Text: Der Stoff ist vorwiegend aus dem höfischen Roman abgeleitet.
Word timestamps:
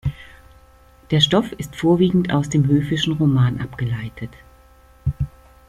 Der 1.11 1.21
Stoff 1.21 1.51
ist 1.51 1.75
vorwiegend 1.75 2.33
aus 2.33 2.49
dem 2.49 2.65
höfischen 2.65 3.13
Roman 3.13 3.61
abgeleitet. 3.61 4.31